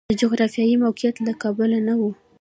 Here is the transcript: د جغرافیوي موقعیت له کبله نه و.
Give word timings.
د 0.09 0.13
جغرافیوي 0.21 0.75
موقعیت 0.85 1.15
له 1.27 1.33
کبله 1.41 1.79
نه 1.87 1.93
و. 1.99 2.01